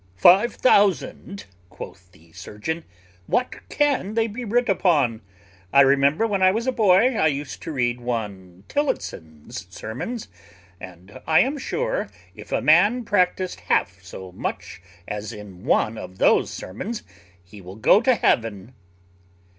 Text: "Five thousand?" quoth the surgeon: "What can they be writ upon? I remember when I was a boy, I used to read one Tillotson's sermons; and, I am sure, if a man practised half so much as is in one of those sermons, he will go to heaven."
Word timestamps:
"Five 0.17 0.55
thousand?" 0.55 1.45
quoth 1.69 2.11
the 2.11 2.31
surgeon: 2.33 2.85
"What 3.27 3.57
can 3.69 4.15
they 4.15 4.25
be 4.25 4.43
writ 4.43 4.67
upon? 4.67 5.21
I 5.71 5.81
remember 5.81 6.25
when 6.25 6.41
I 6.41 6.49
was 6.49 6.65
a 6.65 6.71
boy, 6.71 7.13
I 7.15 7.27
used 7.27 7.61
to 7.61 7.71
read 7.71 8.01
one 8.01 8.63
Tillotson's 8.67 9.67
sermons; 9.69 10.27
and, 10.79 11.21
I 11.27 11.41
am 11.41 11.59
sure, 11.59 12.09
if 12.35 12.51
a 12.51 12.61
man 12.61 13.05
practised 13.05 13.59
half 13.59 14.01
so 14.03 14.31
much 14.31 14.81
as 15.07 15.25
is 15.25 15.33
in 15.33 15.65
one 15.65 15.99
of 15.99 16.17
those 16.17 16.49
sermons, 16.51 17.03
he 17.43 17.61
will 17.61 17.75
go 17.75 18.01
to 18.01 18.15
heaven." 18.15 18.73